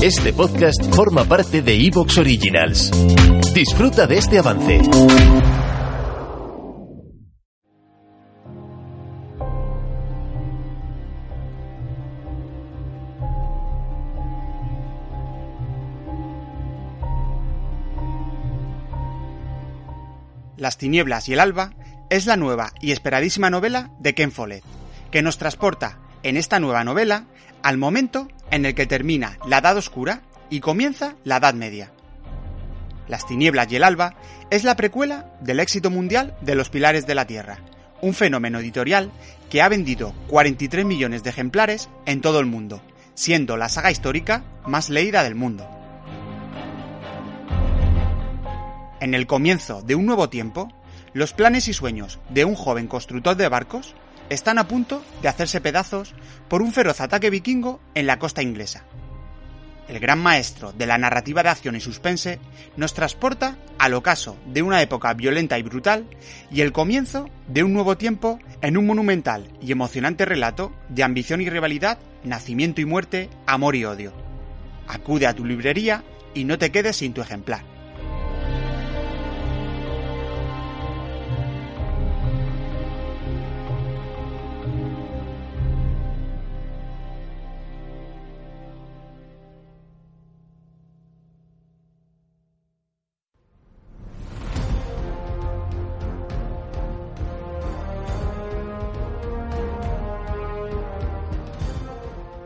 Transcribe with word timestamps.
Este 0.00 0.32
podcast 0.32 0.94
forma 0.94 1.24
parte 1.24 1.60
de 1.60 1.74
Evox 1.74 2.18
Originals. 2.18 2.92
Disfruta 3.52 4.06
de 4.06 4.18
este 4.18 4.38
avance. 4.38 4.80
Las 20.56 20.78
tinieblas 20.78 21.28
y 21.28 21.32
el 21.32 21.40
alba 21.40 21.72
es 22.08 22.26
la 22.26 22.36
nueva 22.36 22.72
y 22.80 22.92
esperadísima 22.92 23.50
novela 23.50 23.90
de 23.98 24.14
Ken 24.14 24.30
Follett, 24.30 24.62
que 25.10 25.22
nos 25.22 25.38
transporta 25.38 25.98
en 26.22 26.36
esta 26.36 26.60
nueva 26.60 26.84
novela 26.84 27.24
al 27.64 27.78
momento 27.78 28.28
en 28.50 28.64
el 28.64 28.74
que 28.74 28.86
termina 28.86 29.38
la 29.46 29.58
Edad 29.58 29.76
Oscura 29.76 30.22
y 30.50 30.60
comienza 30.60 31.14
la 31.24 31.36
Edad 31.36 31.54
Media. 31.54 31.92
Las 33.08 33.26
tinieblas 33.26 33.70
y 33.72 33.76
el 33.76 33.84
alba 33.84 34.14
es 34.50 34.64
la 34.64 34.76
precuela 34.76 35.32
del 35.40 35.60
éxito 35.60 35.90
mundial 35.90 36.36
de 36.40 36.54
Los 36.54 36.68
Pilares 36.68 37.06
de 37.06 37.14
la 37.14 37.26
Tierra, 37.26 37.58
un 38.02 38.14
fenómeno 38.14 38.58
editorial 38.58 39.10
que 39.50 39.62
ha 39.62 39.68
vendido 39.68 40.14
43 40.28 40.84
millones 40.84 41.22
de 41.22 41.30
ejemplares 41.30 41.88
en 42.06 42.20
todo 42.20 42.40
el 42.40 42.46
mundo, 42.46 42.82
siendo 43.14 43.56
la 43.56 43.68
saga 43.68 43.90
histórica 43.90 44.44
más 44.66 44.90
leída 44.90 45.22
del 45.22 45.34
mundo. 45.34 45.68
En 49.00 49.14
el 49.14 49.26
comienzo 49.26 49.80
de 49.82 49.94
un 49.94 50.06
nuevo 50.06 50.28
tiempo, 50.28 50.68
los 51.12 51.32
planes 51.32 51.68
y 51.68 51.72
sueños 51.72 52.18
de 52.28 52.44
un 52.44 52.54
joven 52.54 52.88
constructor 52.88 53.36
de 53.36 53.48
barcos 53.48 53.94
están 54.30 54.58
a 54.58 54.68
punto 54.68 55.02
de 55.22 55.28
hacerse 55.28 55.60
pedazos 55.60 56.14
por 56.48 56.62
un 56.62 56.72
feroz 56.72 57.00
ataque 57.00 57.30
vikingo 57.30 57.80
en 57.94 58.06
la 58.06 58.18
costa 58.18 58.42
inglesa. 58.42 58.84
El 59.88 60.00
gran 60.00 60.18
maestro 60.18 60.72
de 60.72 60.86
la 60.86 60.98
narrativa 60.98 61.42
de 61.42 61.48
acción 61.48 61.74
y 61.74 61.80
suspense 61.80 62.38
nos 62.76 62.92
transporta 62.92 63.56
al 63.78 63.94
ocaso 63.94 64.36
de 64.46 64.60
una 64.60 64.82
época 64.82 65.14
violenta 65.14 65.58
y 65.58 65.62
brutal 65.62 66.04
y 66.50 66.60
el 66.60 66.72
comienzo 66.72 67.30
de 67.46 67.62
un 67.62 67.72
nuevo 67.72 67.96
tiempo 67.96 68.38
en 68.60 68.76
un 68.76 68.86
monumental 68.86 69.50
y 69.62 69.72
emocionante 69.72 70.26
relato 70.26 70.72
de 70.90 71.04
ambición 71.04 71.40
y 71.40 71.48
rivalidad, 71.48 71.98
nacimiento 72.22 72.82
y 72.82 72.84
muerte, 72.84 73.30
amor 73.46 73.76
y 73.76 73.86
odio. 73.86 74.12
Acude 74.88 75.26
a 75.26 75.34
tu 75.34 75.46
librería 75.46 76.04
y 76.34 76.44
no 76.44 76.58
te 76.58 76.70
quedes 76.70 76.96
sin 76.96 77.14
tu 77.14 77.22
ejemplar. 77.22 77.77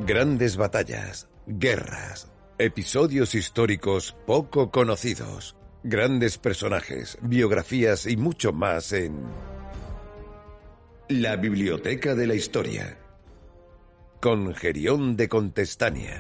Grandes 0.05 0.57
batallas, 0.57 1.29
guerras, 1.47 2.33
episodios 2.59 3.37
históricos 3.37 4.17
poco 4.27 4.73
conocidos, 4.73 5.55
grandes 5.85 6.39
personajes, 6.39 7.19
biografías 7.23 8.07
y 8.07 8.17
mucho 8.17 8.53
más 8.53 8.93
en 8.93 9.21
La 11.09 11.37
Biblioteca 11.37 12.17
de 12.17 12.27
la 12.27 12.35
Historia 12.35 12.99
con 14.21 14.53
Gerión 14.57 15.17
de 15.17 15.29
Contestania. 15.29 16.19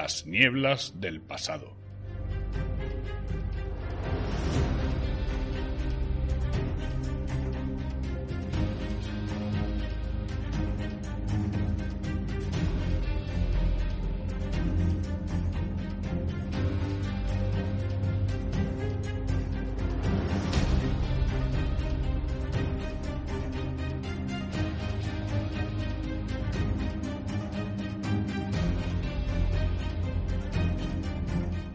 Las 0.00 0.26
nieblas 0.26 0.92
del 1.00 1.20
pasado. 1.20 1.74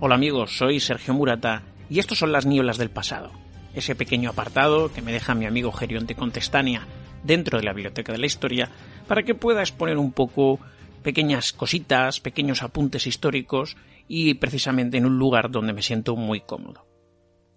Hola 0.05 0.15
amigos, 0.15 0.57
soy 0.57 0.81
Sergio 0.81 1.13
Murata 1.13 1.63
y 1.89 1.99
estos 1.99 2.17
son 2.17 2.33
las 2.33 2.45
nieblas 2.45 2.77
del 2.77 2.89
pasado, 2.89 3.31
ese 3.73 3.95
pequeño 3.95 4.31
apartado 4.31 4.91
que 4.91 5.01
me 5.01 5.13
deja 5.13 5.33
mi 5.33 5.45
amigo 5.45 5.71
Gerionte 5.71 6.13
Contestania 6.13 6.85
dentro 7.23 7.57
de 7.57 7.63
la 7.63 7.71
Biblioteca 7.71 8.11
de 8.11 8.17
la 8.17 8.25
Historia 8.25 8.69
para 9.07 9.23
que 9.23 9.33
pueda 9.33 9.61
exponer 9.61 9.97
un 9.97 10.11
poco 10.11 10.59
pequeñas 11.03 11.53
cositas, 11.53 12.19
pequeños 12.19 12.63
apuntes 12.63 13.07
históricos 13.07 13.77
y 14.09 14.33
precisamente 14.33 14.97
en 14.97 15.05
un 15.05 15.17
lugar 15.17 15.49
donde 15.51 15.71
me 15.71 15.81
siento 15.81 16.17
muy 16.17 16.41
cómodo. 16.41 16.85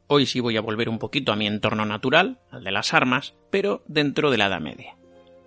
Hoy 0.07 0.25
sí 0.27 0.39
voy 0.39 0.57
a 0.57 0.63
volver 0.63 0.89
un 0.89 1.01
poquito 1.01 1.33
a 1.33 1.37
mi 1.37 1.49
entorno 1.49 1.85
natural, 1.85 2.39
al 2.53 2.63
de 2.63 2.71
las 2.71 2.95
armas, 2.95 3.35
pero 3.51 3.83
dentro 3.89 4.31
de 4.31 4.39
la 4.39 4.47
Edad 4.47 4.61
Media. 4.61 4.97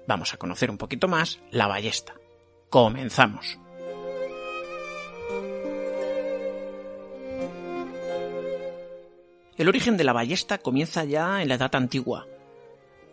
Vamos 0.06 0.34
a 0.34 0.38
conocer 0.38 0.70
un 0.70 0.78
poquito 0.78 1.08
más 1.08 1.40
la 1.50 1.68
ballesta. 1.68 2.16
Comenzamos. 2.70 3.58
El 9.60 9.68
origen 9.68 9.98
de 9.98 10.06
la 10.06 10.14
ballesta 10.14 10.58
comienza 10.58 11.04
ya 11.04 11.42
en 11.42 11.50
la 11.50 11.56
Edad 11.56 11.76
Antigua. 11.76 12.26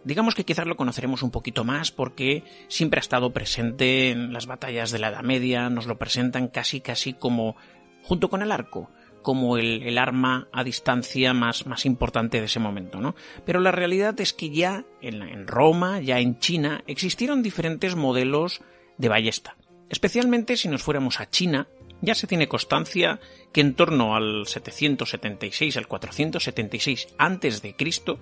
Digamos 0.04 0.36
que 0.36 0.44
quizás 0.44 0.64
lo 0.64 0.76
conoceremos 0.76 1.24
un 1.24 1.32
poquito 1.32 1.64
más 1.64 1.90
porque 1.90 2.44
siempre 2.68 2.98
ha 2.98 3.00
estado 3.00 3.32
presente 3.32 4.10
en 4.10 4.32
las 4.32 4.46
batallas 4.46 4.92
de 4.92 5.00
la 5.00 5.08
Edad 5.08 5.24
Media, 5.24 5.68
nos 5.70 5.86
lo 5.86 5.98
presentan 5.98 6.46
casi 6.46 6.80
casi 6.80 7.14
como, 7.14 7.56
junto 8.04 8.30
con 8.30 8.42
el 8.42 8.52
arco, 8.52 8.88
como 9.22 9.56
el, 9.58 9.98
arma 9.98 10.46
a 10.52 10.62
distancia 10.62 11.34
más, 11.34 11.66
más, 11.66 11.84
importante 11.84 12.38
de 12.38 12.46
ese 12.46 12.60
momento, 12.60 13.00
¿no? 13.00 13.16
Pero 13.44 13.58
la 13.58 13.72
realidad 13.72 14.20
es 14.20 14.32
que 14.32 14.50
ya 14.50 14.84
en 15.02 15.48
Roma, 15.48 16.00
ya 16.00 16.20
en 16.20 16.38
China, 16.38 16.84
existieron 16.86 17.42
diferentes 17.42 17.96
modelos 17.96 18.62
de 18.98 19.08
ballesta. 19.08 19.56
Especialmente 19.88 20.56
si 20.56 20.68
nos 20.68 20.84
fuéramos 20.84 21.18
a 21.18 21.28
China, 21.28 21.66
ya 22.00 22.14
se 22.14 22.26
tiene 22.26 22.48
constancia 22.48 23.20
que 23.52 23.60
en 23.60 23.74
torno 23.74 24.16
al 24.16 24.46
776 24.46 25.76
al 25.76 25.88
476 25.88 27.08
antes 27.18 27.62
de 27.62 27.74
Cristo, 27.74 28.18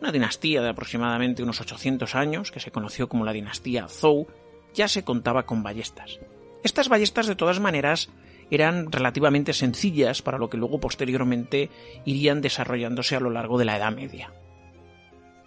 una 0.00 0.12
dinastía 0.12 0.62
de 0.62 0.70
aproximadamente 0.70 1.42
unos 1.42 1.60
800 1.60 2.14
años, 2.14 2.50
que 2.50 2.60
se 2.60 2.70
conoció 2.70 3.08
como 3.08 3.24
la 3.24 3.32
dinastía 3.32 3.88
Zhou, 3.88 4.26
ya 4.74 4.88
se 4.88 5.04
contaba 5.04 5.46
con 5.46 5.62
ballestas. 5.62 6.18
Estas 6.62 6.88
ballestas, 6.88 7.26
de 7.26 7.36
todas 7.36 7.60
maneras, 7.60 8.10
eran 8.50 8.90
relativamente 8.90 9.52
sencillas 9.52 10.22
para 10.22 10.38
lo 10.38 10.50
que 10.50 10.56
luego 10.56 10.80
posteriormente 10.80 11.70
irían 12.04 12.40
desarrollándose 12.40 13.16
a 13.16 13.20
lo 13.20 13.30
largo 13.30 13.58
de 13.58 13.64
la 13.64 13.76
Edad 13.76 13.94
Media. 13.94 14.32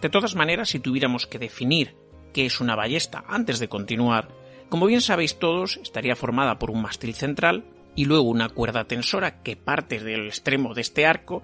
De 0.01 0.09
todas 0.09 0.35
maneras, 0.35 0.69
si 0.69 0.79
tuviéramos 0.79 1.27
que 1.27 1.39
definir 1.39 1.95
qué 2.33 2.45
es 2.45 2.59
una 2.59 2.75
ballesta 2.75 3.23
antes 3.27 3.59
de 3.59 3.67
continuar, 3.67 4.29
como 4.69 4.85
bien 4.85 5.01
sabéis 5.01 5.39
todos, 5.39 5.77
estaría 5.77 6.15
formada 6.15 6.59
por 6.59 6.71
un 6.71 6.81
mástil 6.81 7.13
central 7.13 7.63
y 7.95 8.05
luego 8.05 8.23
una 8.23 8.49
cuerda 8.49 8.85
tensora 8.85 9.41
que 9.41 9.55
parte 9.55 9.99
del 9.99 10.27
extremo 10.27 10.73
de 10.73 10.81
este 10.81 11.05
arco 11.05 11.43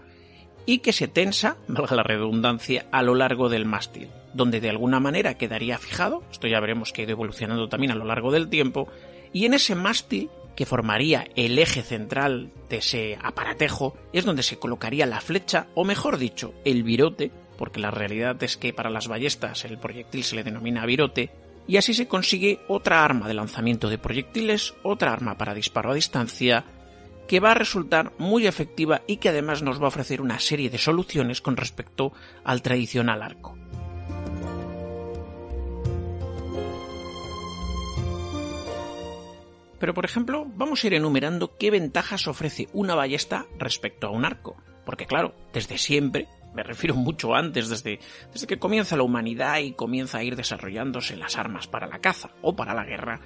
y 0.66 0.80
que 0.80 0.94
se 0.94 1.08
tensa, 1.08 1.58
valga 1.68 1.96
la 1.96 2.04
redundancia, 2.04 2.86
a 2.92 3.02
lo 3.02 3.16
largo 3.16 3.50
del 3.50 3.66
mástil, 3.66 4.10
donde 4.34 4.62
de 4.62 4.70
alguna 4.70 5.00
manera 5.00 5.38
quedaría 5.38 5.78
fijado, 5.78 6.24
esto 6.32 6.48
ya 6.48 6.60
veremos 6.60 6.92
que 6.92 7.02
ha 7.02 7.06
ido 7.06 7.14
evolucionando 7.14 7.70
también 7.70 7.92
a 7.92 7.96
lo 7.96 8.06
largo 8.06 8.32
del 8.32 8.50
tiempo, 8.50 8.88
y 9.32 9.46
en 9.46 9.54
ese 9.54 9.76
mástil 9.76 10.30
que 10.56 10.66
formaría 10.66 11.28
el 11.36 11.58
eje 11.58 11.82
central 11.82 12.52
de 12.70 12.78
ese 12.78 13.18
aparatejo, 13.22 13.98
es 14.14 14.26
donde 14.26 14.44
se 14.44 14.60
colocaría 14.60 15.06
la 15.06 15.22
flecha, 15.22 15.68
o 15.74 15.84
mejor 15.84 16.18
dicho, 16.18 16.54
el 16.64 16.84
virote, 16.84 17.32
porque 17.58 17.80
la 17.80 17.92
realidad 17.92 18.42
es 18.44 18.58
que 18.58 18.74
para 18.74 18.90
las 18.90 19.08
ballestas 19.08 19.66
el 19.66 19.80
proyectil 19.80 20.24
se 20.24 20.36
le 20.36 20.44
denomina 20.44 20.86
virote, 20.86 21.32
y 21.68 21.78
así 21.78 21.94
se 21.94 22.08
consigue 22.08 22.60
otra 22.68 23.04
arma 23.04 23.28
de 23.28 23.34
lanzamiento 23.34 23.90
de 23.90 23.98
proyectiles, 23.98 24.74
otra 24.84 25.14
arma 25.14 25.38
para 25.38 25.54
disparo 25.54 25.92
a 25.92 25.96
distancia, 25.96 26.66
que 27.28 27.40
va 27.40 27.52
a 27.52 27.56
resultar 27.56 28.14
muy 28.18 28.48
efectiva 28.48 29.02
y 29.08 29.18
que 29.18 29.30
además 29.30 29.62
nos 29.64 29.80
va 29.80 29.86
a 29.86 29.88
ofrecer 29.88 30.22
una 30.22 30.40
serie 30.40 30.70
de 30.70 30.78
soluciones 30.78 31.42
con 31.42 31.58
respecto 31.58 32.12
al 32.44 32.62
tradicional 32.62 33.22
arco. 33.22 33.58
Pero 39.80 39.94
por 39.94 40.06
ejemplo, 40.06 40.46
vamos 40.56 40.82
a 40.82 40.88
ir 40.88 40.94
enumerando 40.94 41.58
qué 41.58 41.70
ventajas 41.70 42.28
ofrece 42.30 42.70
una 42.72 42.96
ballesta 42.96 43.48
respecto 43.58 44.08
a 44.08 44.12
un 44.12 44.24
arco. 44.24 44.56
Porque 44.86 45.06
claro, 45.06 45.36
desde 45.52 45.78
siempre, 45.78 46.30
me 46.54 46.64
refiero 46.64 46.96
mucho 46.96 47.36
antes, 47.36 47.70
desde, 47.70 48.00
desde 48.32 48.48
que 48.48 48.60
comienza 48.60 48.98
la 48.98 49.04
humanidad 49.04 49.60
y 49.60 49.74
comienza 49.74 50.20
a 50.20 50.24
ir 50.24 50.36
desarrollándose 50.36 51.16
las 51.18 51.38
armas 51.38 51.68
para 51.68 51.88
la 51.88 52.00
caza 52.00 52.32
o 52.42 52.56
para 52.56 52.74
la 52.74 52.86
guerra, 52.86 53.22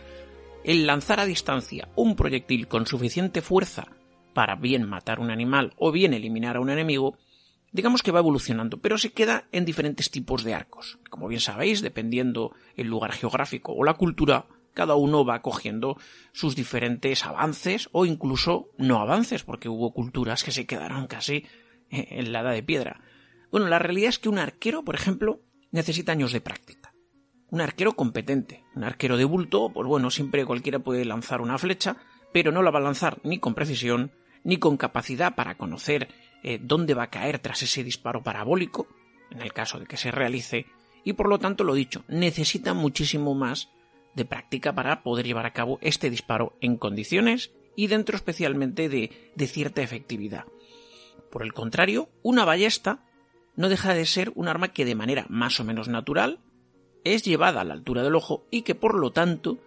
el 0.64 0.86
lanzar 0.86 1.20
a 1.20 1.26
distancia 1.26 1.90
un 1.96 2.16
proyectil 2.16 2.68
con 2.68 2.86
suficiente 2.86 3.42
fuerza 3.42 3.88
para 4.34 4.56
bien 4.56 4.88
matar 4.88 5.20
un 5.20 5.32
animal 5.32 5.74
o 5.78 5.92
bien 5.92 6.14
eliminar 6.14 6.58
a 6.58 6.60
un 6.60 6.70
enemigo, 6.70 7.18
digamos 7.72 8.04
que 8.04 8.12
va 8.12 8.20
evolucionando, 8.20 8.78
pero 8.78 8.98
se 8.98 9.12
queda 9.12 9.46
en 9.52 9.66
diferentes 9.66 10.12
tipos 10.12 10.44
de 10.44 10.54
arcos. 10.54 11.00
Como 11.10 11.28
bien 11.28 11.42
sabéis, 11.42 11.82
dependiendo 11.82 12.54
el 12.76 12.88
lugar 12.88 13.14
geográfico 13.14 13.74
o 13.74 13.84
la 13.84 13.96
cultura, 13.96 14.46
cada 14.74 14.96
uno 14.96 15.26
va 15.26 15.42
cogiendo 15.42 15.98
sus 16.34 16.56
diferentes 16.56 17.26
avances 17.26 17.90
o 17.94 18.06
incluso 18.06 18.70
no 18.78 19.00
avances, 19.00 19.44
porque 19.44 19.70
hubo 19.70 19.92
culturas 19.92 20.44
que 20.44 20.52
se 20.52 20.68
quedaron 20.68 21.08
casi 21.08 21.48
en 21.90 22.32
la 22.32 22.42
edad 22.42 22.54
de 22.54 22.62
piedra. 22.62 23.02
Bueno, 23.52 23.68
la 23.68 23.80
realidad 23.80 24.10
es 24.10 24.20
que 24.20 24.30
un 24.30 24.40
arquero, 24.40 24.84
por 24.84 24.96
ejemplo, 24.96 25.42
necesita 25.72 26.12
años 26.12 26.34
de 26.34 26.42
práctica. 26.42 26.94
Un 27.50 27.62
arquero 27.62 27.94
competente, 27.94 28.64
un 28.76 28.84
arquero 28.84 29.16
de 29.16 29.24
bulto, 29.24 29.72
pues 29.74 29.88
bueno, 29.88 30.12
siempre 30.12 30.46
cualquiera 30.46 30.80
puede 30.80 31.06
lanzar 31.06 31.42
una 31.42 31.58
flecha, 31.58 31.98
pero 32.34 32.52
no 32.52 32.62
la 32.62 32.72
va 32.72 32.80
a 32.80 32.84
lanzar 32.84 33.20
ni 33.24 33.40
con 33.40 33.56
precisión, 33.56 34.12
ni 34.44 34.58
con 34.58 34.78
capacidad 34.78 35.36
para 35.36 35.56
conocer 35.56 36.10
eh, 36.44 36.60
dónde 36.62 36.94
va 36.94 37.04
a 37.04 37.10
caer 37.10 37.40
tras 37.40 37.64
ese 37.64 37.84
disparo 37.84 38.22
parabólico, 38.22 38.88
en 39.32 39.42
el 39.42 39.54
caso 39.54 39.80
de 39.80 39.86
que 39.86 39.98
se 39.98 40.12
realice, 40.12 40.66
y 41.04 41.14
por 41.14 41.30
lo 41.30 41.40
tanto, 41.40 41.64
lo 41.64 41.74
dicho, 41.74 42.04
necesita 42.10 42.74
muchísimo 42.74 43.34
más 43.34 43.70
de 44.14 44.26
práctica 44.26 44.74
para 44.74 45.04
poder 45.04 45.26
llevar 45.26 45.46
a 45.46 45.54
cabo 45.54 45.80
este 45.82 46.10
disparo 46.10 46.58
en 46.60 46.76
condiciones 46.76 47.52
y 47.78 47.88
dentro 47.88 48.18
especialmente 48.18 48.90
de, 48.90 49.32
de 49.36 49.48
cierta 49.48 49.82
efectividad. 49.82 50.46
Por 51.32 51.44
el 51.44 51.54
contrario, 51.54 52.10
una 52.24 52.44
ballesta 52.44 53.07
no 53.58 53.68
deja 53.68 53.94
de 53.94 54.06
ser 54.06 54.32
un 54.36 54.48
arma 54.48 54.70
que 54.70 54.86
de 54.86 54.96
manera 54.96 55.26
más 55.28 55.60
o 55.60 55.66
menos 55.66 55.90
natural 55.90 56.40
es 57.04 57.24
llevada 57.24 57.62
a 57.62 57.64
la 57.66 57.74
altura 57.74 58.04
del 58.04 58.16
ojo 58.16 58.48
y 58.50 58.62
que 58.62 58.76
por 58.76 58.96
lo 58.96 59.12
tanto, 59.12 59.58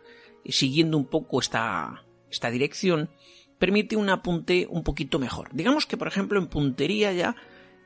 siguiendo 0.46 0.96
un 0.96 1.06
poco 1.06 1.40
esta, 1.40 2.04
esta 2.30 2.50
dirección, 2.50 3.10
permite 3.58 3.96
un 3.96 4.08
apunte 4.08 4.66
un 4.70 4.84
poquito 4.84 5.18
mejor. 5.18 5.50
Digamos 5.52 5.86
que, 5.86 5.96
por 5.96 6.08
ejemplo, 6.08 6.38
en 6.38 6.46
puntería 6.46 7.12
ya, 7.12 7.36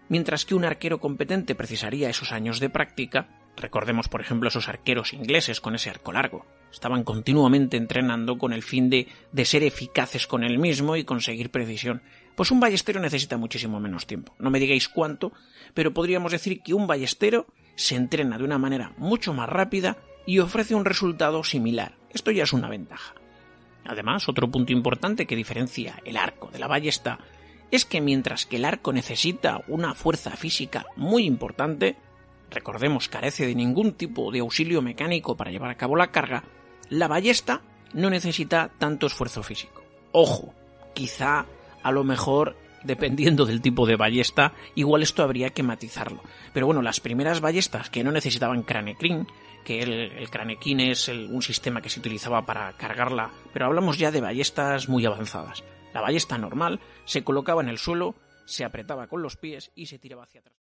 mientras 0.09 0.45
que 0.45 0.55
un 0.55 0.65
arquero 0.65 1.01
competente 1.01 1.55
precisaría 1.55 2.11
esos 2.11 2.33
años 2.33 2.61
de 2.61 2.71
práctica, 2.71 3.44
recordemos, 3.57 4.09
por 4.09 4.21
ejemplo, 4.21 4.49
esos 4.49 4.69
arqueros 4.69 5.13
ingleses 5.13 5.61
con 5.61 5.75
ese 5.75 5.91
arco 5.91 6.13
largo, 6.13 6.47
estaban 6.73 7.05
continuamente 7.05 7.77
entrenando 7.77 8.39
con 8.39 8.53
el 8.53 8.63
fin 8.63 8.91
de, 8.91 9.09
de 9.33 9.45
ser 9.45 9.63
eficaces 9.63 10.27
con 10.27 10.43
el 10.43 10.59
mismo 10.59 10.97
y 10.97 11.05
conseguir 11.05 11.51
precisión. 11.51 12.03
Pues 12.35 12.51
un 12.51 12.61
ballestero 12.61 13.01
necesita 13.01 13.37
muchísimo 13.37 13.81
menos 13.81 14.07
tiempo. 14.07 14.35
No 14.39 14.51
me 14.51 14.61
digáis 14.61 14.89
cuánto, 14.89 15.33
pero 15.73 15.95
podríamos 15.95 16.33
decir 16.33 16.63
que 16.63 16.75
un 16.75 16.87
ballestero 16.87 17.47
se 17.77 17.97
entrena 17.97 18.39
de 18.39 18.45
una 18.45 18.59
manera 18.59 18.93
mucho 18.97 19.33
más 19.35 19.49
rápida 19.49 19.99
y 20.27 20.39
ofrece 20.39 20.75
un 20.75 20.85
resultado 20.85 21.45
similar. 21.45 21.97
Esto 22.11 22.31
ya 22.31 22.45
es 22.45 22.53
una 22.53 22.69
ventaja. 22.69 23.15
Además, 23.85 24.29
otro 24.29 24.51
punto 24.51 24.73
importante 24.73 25.27
que 25.27 25.37
diferencia 25.37 26.01
el 26.05 26.17
arco 26.17 26.51
de 26.51 26.59
la 26.59 26.69
ballesta 26.69 27.19
es 27.71 27.85
que 27.85 28.01
mientras 28.01 28.47
que 28.47 28.57
el 28.57 28.65
arco 28.65 28.93
necesita 28.93 29.63
una 29.69 29.95
fuerza 29.95 30.31
física 30.31 30.87
muy 30.97 31.25
importante, 31.25 31.97
recordemos 32.51 33.09
carece 33.09 33.47
de 33.47 33.55
ningún 33.55 33.93
tipo 33.93 34.31
de 34.31 34.41
auxilio 34.41 34.83
mecánico 34.83 35.37
para 35.37 35.51
llevar 35.51 35.71
a 35.71 35.77
cabo 35.77 35.97
la 35.97 36.11
carga, 36.11 36.45
la 36.91 37.09
ballesta 37.09 37.63
no 37.93 38.11
necesita 38.11 38.71
tanto 38.79 39.07
esfuerzo 39.07 39.43
físico. 39.43 39.83
Ojo, 40.13 40.55
quizá 40.95 41.47
a 41.83 41.93
lo 41.93 42.05
mejor 42.05 42.57
dependiendo 42.85 43.47
del 43.47 43.63
tipo 43.63 43.87
de 43.87 43.97
ballesta, 43.97 44.53
igual 44.75 45.03
esto 45.03 45.23
habría 45.23 45.51
que 45.51 45.63
matizarlo. 45.63 46.23
Pero 46.53 46.67
bueno, 46.67 46.83
las 46.83 47.01
primeras 47.01 47.41
ballestas 47.41 47.91
que 47.91 48.05
no 48.05 48.13
necesitaban 48.13 48.63
cranecrin, 48.63 49.27
que 49.65 49.81
el, 49.81 49.93
el 49.93 50.81
es 50.81 51.09
un 51.09 51.43
sistema 51.43 51.81
que 51.81 51.89
se 51.89 51.99
utilizaba 51.99 52.45
para 52.45 52.73
cargarla, 52.77 53.31
pero 53.53 53.67
hablamos 53.67 53.99
ya 53.99 54.11
de 54.11 54.21
ballestas 54.21 54.89
muy 54.89 55.07
avanzadas. 55.07 55.65
La 55.95 56.03
ballesta 56.03 56.39
normal 56.39 56.81
se 57.07 57.25
colocaba 57.25 57.63
en 57.63 57.71
el 57.71 57.79
suelo, 57.79 58.15
se 58.45 58.65
apretaba 58.65 59.07
con 59.07 59.23
los 59.23 59.37
pies 59.37 59.73
y 59.75 59.87
se 59.87 59.99
tiraba 59.99 60.25
hacia 60.25 60.41
atrás. 60.41 60.64